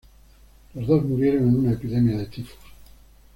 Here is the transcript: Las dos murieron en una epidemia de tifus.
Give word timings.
Las 0.73 0.87
dos 0.87 1.05
murieron 1.05 1.47
en 1.47 1.57
una 1.59 1.73
epidemia 1.73 2.17
de 2.17 2.25
tifus. 2.25 2.55